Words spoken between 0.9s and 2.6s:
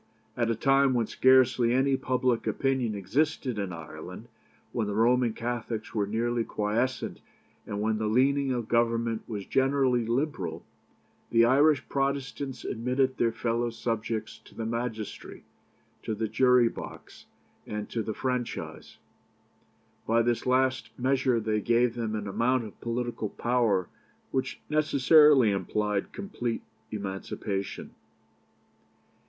when scarcely any public